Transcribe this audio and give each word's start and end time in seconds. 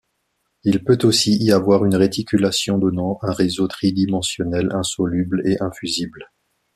Il 0.63 0.83
peut 0.83 0.97
aussi 1.03 1.37
y 1.37 1.51
avoir 1.51 1.85
une 1.85 1.95
réticulation 1.95 2.79
donnant 2.79 3.19
un 3.21 3.33
réseau 3.33 3.67
tridimensionnel 3.67 4.71
insoluble 4.71 5.43
et 5.45 5.61
infusible. 5.61 6.31